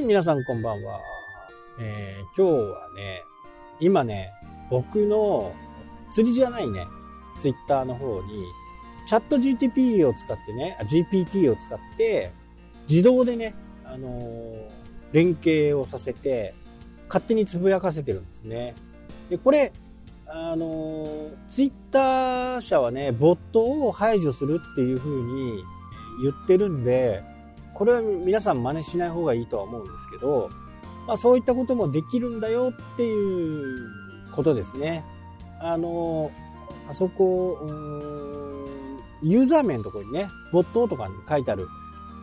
[0.00, 1.00] い、皆さんこんばんは。
[1.78, 3.22] えー、今日はね、
[3.78, 4.32] 今ね、
[4.70, 5.54] 僕の
[6.10, 6.86] 釣りじゃないね、
[7.38, 8.44] ツイッターの方に、
[9.06, 12.32] チャット GTP を使ってね、GPT を使って、
[12.88, 14.68] 自動でね、あのー、
[15.12, 16.54] 連携をさせて、
[17.08, 18.74] 勝手につぶやかせてるんですね。
[19.28, 19.72] で、これ、
[20.26, 25.62] あのー、ツイッター社はね、ボットを排除するっていう風に
[26.22, 27.22] 言ってるんで、
[27.74, 30.50] これは皆さん真似しない方がいいとは思うんですけど、
[31.06, 33.88] まあそういったこともできるんだよっていう
[34.32, 35.04] ことですね。
[35.60, 36.30] あの、
[36.88, 37.58] あそこ、
[39.22, 41.68] ユーザー名のところにね、ボットとかに書いてある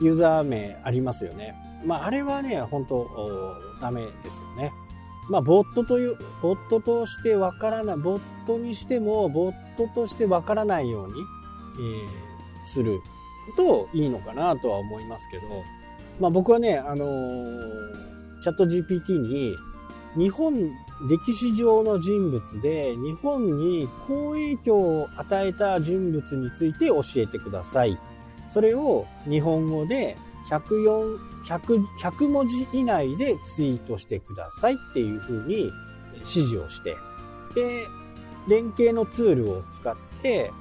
[0.00, 1.54] ユーザー名ありますよね。
[1.84, 3.08] まああれはね、本当
[3.80, 4.72] ダメですよね。
[5.28, 11.14] まあボットという、ボットとしてわからない、ボットにしても、ボットとしてわからないように、
[11.78, 13.00] えー、する
[13.56, 15.42] といいのかなとは思いますけど、
[16.20, 19.56] まあ僕はね、あのー、チャット GPT に
[20.16, 20.54] 日本
[21.08, 27.98] 歴史上の人物で日本に好影響を与えた人物について教えてください。
[28.48, 30.16] それを日本語で
[30.48, 35.70] 104 100, 100文字以内でツイートしてくださいっていうふうに
[36.14, 36.96] 指示をして、
[37.54, 37.86] で、
[38.48, 40.52] 連携のツールを使って、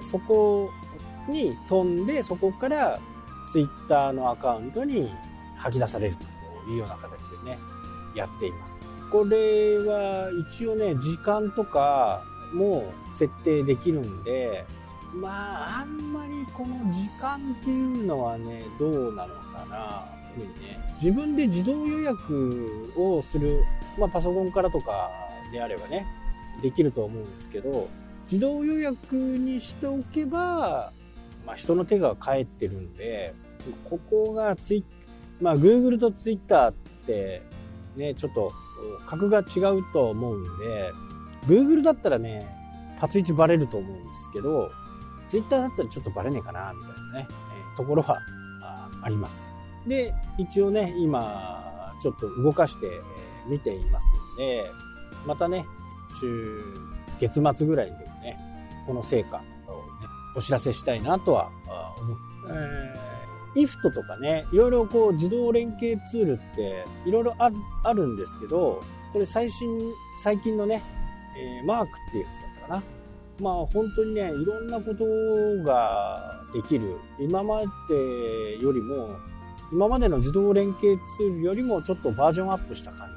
[0.00, 0.70] そこ
[1.28, 3.00] に飛んで、そこから
[3.50, 5.10] ツイッターのアカウントに
[5.56, 7.58] 吐き出されるというような形でね、
[8.14, 8.82] やっています。
[9.10, 14.64] これは一応ね、時間とかも設定できるんで、
[15.14, 20.46] まあ、あんまりこの時間っていうのはね、どうなのかなうに。
[20.68, 23.64] ね、自分で自動予約をする、
[23.98, 25.10] まあ、パソコンからとか
[25.52, 26.06] であればね、
[26.62, 27.88] できると思うんですけど、
[28.30, 30.92] 自動予約にしておけば、
[31.48, 33.34] まあ、人の手が返ってるんで、
[33.88, 34.84] ここがツイ
[35.40, 36.72] まあ、Google と Twitter っ
[37.06, 37.40] て、
[37.96, 38.52] ね、ちょっと
[39.06, 40.92] 格が違うと思うんで、
[41.46, 42.46] Google だったらね、
[43.00, 44.70] パツイチバレると思うんですけど、
[45.26, 47.28] Twitter だったらちょっとバレねえかな、みたいなね、
[47.72, 48.20] えところは
[49.02, 49.50] あります。
[49.86, 53.00] で、一応ね、今、ちょっと動かして
[53.48, 54.70] 見ていますんで、
[55.26, 55.64] またね、
[56.20, 56.62] 週、
[57.18, 58.38] 月末ぐらいにね、
[58.86, 59.40] この成果
[60.34, 61.50] お知らせしたいなとは
[61.98, 62.16] 思う。
[62.50, 67.50] えー、IFT とかね、いろいろこう自動連携ツールっていろいろあ
[67.92, 70.82] るんですけど、これ最新、最近のね、
[71.36, 72.82] えー、マークっていうやつだったかな。
[73.40, 75.04] まあ本当にね、いろんなこと
[75.64, 76.96] ができる。
[77.20, 79.16] 今までよりも、
[79.72, 83.08] 今までの自動連携ツールよりもちょっとバージョンアップした感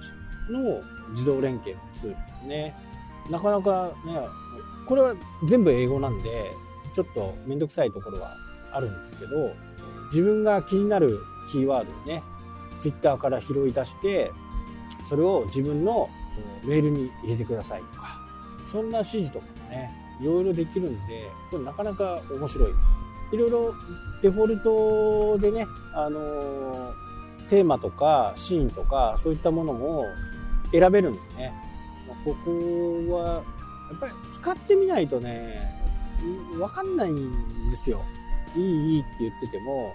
[0.47, 2.75] じの自動連携のツールですね。
[3.29, 4.19] なかなかね、
[4.85, 5.15] これは
[5.47, 6.55] 全部英語なんで、
[6.93, 8.35] ちょっとめんどくさいところは
[8.71, 9.53] あるんですけど、
[10.11, 11.19] 自分が気になる
[11.51, 12.23] キーワードをね、
[12.79, 14.31] ツイッターから拾い出して、
[15.07, 16.09] それを自分の
[16.63, 18.17] メールに入れてくださいとか、
[18.65, 19.91] そんな指示とかもね、
[20.21, 22.71] いろいろできるんで、これなかなか面白い。
[23.33, 23.73] いろいろ
[24.21, 26.93] デフォルトでね、あの
[27.49, 30.05] テーマとかシーンとかそういったものも
[30.71, 31.53] 選べるんでね、
[32.25, 33.43] ここは
[33.89, 35.80] やっぱり使ってみないとね、
[36.59, 38.03] わかんないんですよ。
[38.55, 39.93] いいいいって言ってても、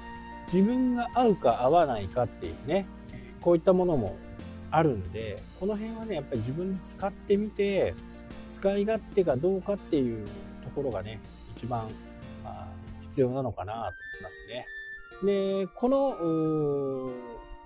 [0.53, 2.87] 自分が合うか合わないかっていうね、
[3.41, 4.17] こういったものも
[4.71, 7.95] あるんで、この辺はね、やっぱり自分で使ってみて、
[8.51, 10.27] 使い勝手がどうかっていう
[10.65, 11.21] ところがね、
[11.57, 11.89] 一番、
[12.43, 12.69] まあ、
[13.03, 14.67] 必要なのかなと思いますね。
[15.25, 17.11] で、この、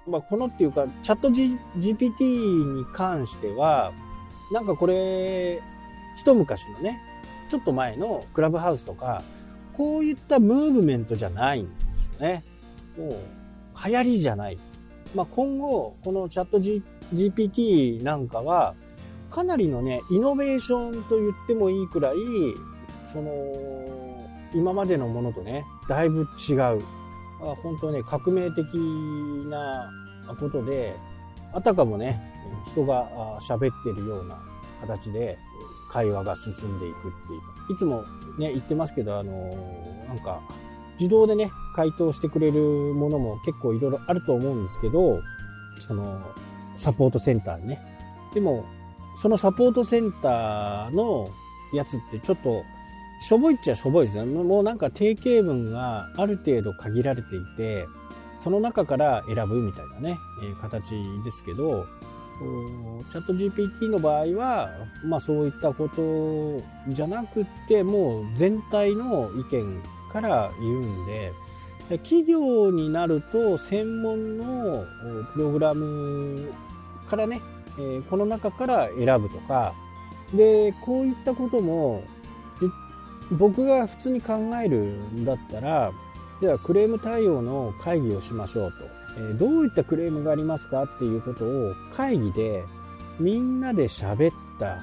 [0.07, 3.93] まあ、このっていうか、チャット、G、GPT に関しては、
[4.53, 5.61] なんかこれ、
[6.17, 7.01] 一昔のね、
[7.51, 9.23] ちょっと前のクラブハウスとか、
[9.73, 12.45] こういったムーブメントじゃないんですよね。
[12.97, 13.19] もう、
[13.87, 14.59] 流行りじゃない。
[15.15, 18.75] まあ、今後、このチャット、G、GPT なんかは、
[19.31, 22.17] かなりのね、イノベーションと言ってもいいくらい、
[23.13, 23.31] その、
[24.55, 26.83] 今までのものとね、だいぶ違う。
[27.63, 28.75] 本当ね、革命的
[29.49, 29.91] な
[30.39, 30.97] ことで、
[31.53, 32.21] あたかもね、
[32.73, 34.39] 人が喋ってるような
[34.81, 35.39] 形で、
[35.91, 37.75] 会話が進んでいくっていう。
[37.75, 38.05] いつも
[38.39, 39.33] ね、言ってますけど、あの
[40.09, 40.41] なんか、
[40.99, 45.21] 自動でね、回答してくれるものも結構いろいろあると思うんですけど、
[45.79, 46.21] その、
[46.77, 47.81] サポートセンターにね。
[48.35, 48.65] でも、
[49.17, 51.31] そのサポートセンターの
[51.73, 52.63] やつってちょっと、
[53.23, 54.27] しょぼいっちゃしょぼいですよ。
[54.27, 57.87] もうなんか定型文がある程度限られていて、
[58.37, 60.95] その中から選ぶみたいなね、えー、形
[61.25, 61.87] ですけど、
[63.11, 64.71] チャット GPT の場合は、
[65.05, 71.33] まあそういったことじゃなくて、もう全体の意見から言うんで、
[71.99, 74.87] 企業になると専門の
[75.35, 76.53] プログラム
[77.09, 77.41] からね、
[78.09, 79.75] この中から選ぶとか
[80.35, 82.03] でこういったことも
[83.33, 85.93] 僕が普通に考えるんだったら
[86.41, 92.65] ではクレーム対応の会議をしましょうと、えどういったクレームがありますかっていうことを会議で
[93.19, 94.79] みんなで喋った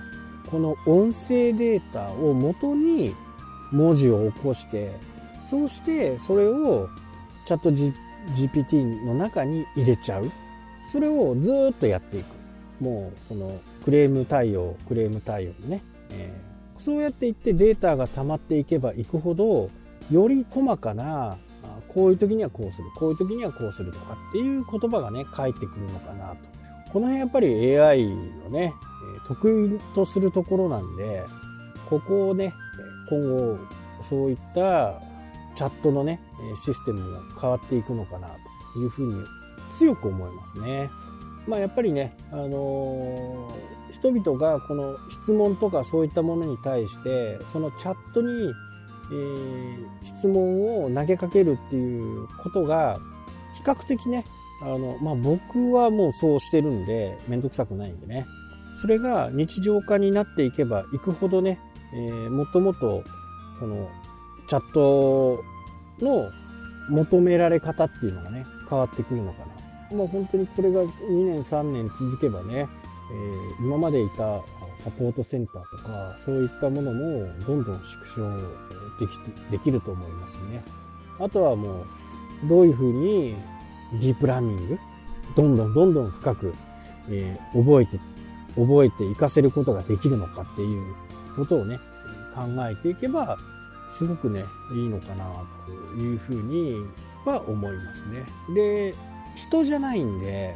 [0.49, 3.15] この音声データをもとに
[3.71, 4.95] 文字を起こして
[5.49, 6.89] そうしてそれを
[7.45, 7.71] チャット
[8.35, 10.29] GPT の中に入れちゃう。
[10.91, 12.37] それをずっとやっていく。
[12.79, 15.81] もうそのクレーム対応クレーム対応ね、
[16.11, 19.71] えー、そうやっていってデータが溜まっていけばいくほど
[20.11, 21.37] より細かな
[21.97, 26.37] こういう時にはこうするこういう時にはこうするとかっていう言葉がね返ってくるのかなと
[26.93, 28.71] この辺やっぱり AI のね
[29.25, 31.23] 得意とするところなんで
[31.89, 32.53] ここをね
[33.09, 33.57] 今後
[34.07, 35.01] そういった
[35.55, 36.19] チャットのね
[36.63, 38.27] システムも変わっていくのかな
[38.75, 39.25] というふうに
[39.71, 40.91] 強く思いますね。
[41.47, 48.53] まあ、やっぱりね、あのー、人々がこの質問とかそういったものに対してそのチャットに、
[49.11, 52.99] えー、質問を投げかけるっていうことが
[53.53, 54.25] 比較的ね
[54.61, 58.25] あの、まあ、僕はもうそうしてるんで面倒くさくないんでね。
[58.79, 61.59] それが日常化になっていけばいくほどね、
[61.93, 63.03] えー、もともと
[63.59, 63.89] この
[64.47, 65.43] チャット
[65.99, 66.29] の
[66.89, 69.39] 求められ方っていうのがね変わってくるのか
[69.91, 69.97] な。
[69.97, 72.67] もう本当にこれが2年3年続けばね、
[73.11, 74.41] えー、今までいた
[74.83, 78.29] サポートセンターとかそういったものもどんどん縮小
[78.99, 80.63] できできると思いますね
[81.19, 81.81] あとはも
[82.43, 83.35] うどういうふうに
[83.93, 84.79] ディープラーニング
[85.35, 86.53] どんどんどんどん深く、
[87.09, 87.99] えー、覚えて
[88.55, 90.95] 覚えて活かせることができるのかっていう
[91.35, 91.77] ことをね
[92.35, 93.37] 考えていけば
[93.91, 94.43] すごくね
[94.73, 95.25] いいのかな
[95.65, 96.75] というふうに
[97.25, 98.25] は思いますね。
[98.53, 98.95] で
[99.35, 100.55] 人じゃないんで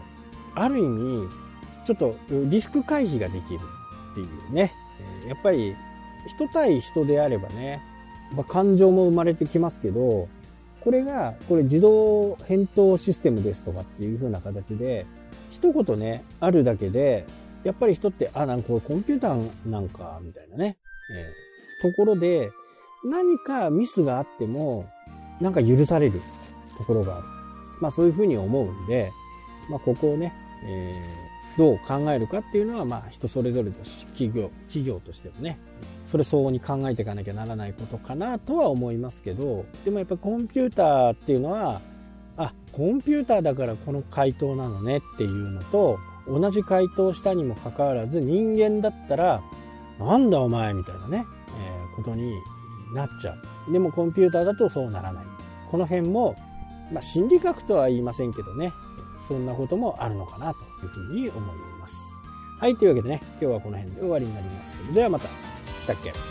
[0.56, 1.28] ある意味
[1.86, 3.60] ちょっとリスク回避ができる
[4.12, 4.74] っていうね
[5.28, 5.76] やっぱり
[6.28, 7.82] 人対人であればね、
[8.36, 10.28] まあ、感情も生まれてきますけど
[10.82, 15.06] これがこれ自動返答システムですとかっていう風な形で
[15.52, 17.26] 一言ねあるだけで
[17.64, 20.78] やっぱり人ってあなんかこれコンピューターなんかみたいなね、
[21.84, 22.52] えー、ところで
[23.04, 24.90] 何かミスがあっても、
[25.40, 26.22] なんか許される
[26.78, 27.28] ところがある。
[27.82, 29.12] まあそういうふうに思うんで、
[29.70, 30.34] まあここをね、
[30.64, 31.04] え、
[31.58, 35.60] どう考えるかっていうのは、まあ人それぞれだし、企業、企業としてもね、
[36.08, 41.82] それ相応に考えていかなきゃならないことかなとは思いますけど、でもやっぱコンピューターっていうのは、
[42.38, 49.42] あ、コンピューターだからこの回答なのねっていうのと、同じ回答したにもかかわらず人間だったら、
[50.00, 51.26] なんだお前みたいなね、
[51.60, 52.34] えー、ことに
[52.94, 53.34] なっちゃ
[53.68, 53.72] う。
[53.72, 55.26] でもコンピューターだとそうならない。
[55.70, 56.36] この辺も、
[56.92, 58.74] まあ、心理学とは言いませんけどね、
[59.28, 61.96] そんなこともあるのかなというふうに思います。
[62.60, 64.78] はい、というわけでね、今日はこの辺で終わりになります。
[64.78, 65.28] それではまた。
[65.82, 66.31] したっけ？